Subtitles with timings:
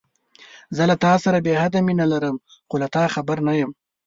[0.75, 2.35] زه له تاسره بې حده مينه لرم،
[2.69, 3.71] خو له تا خبر نه يم.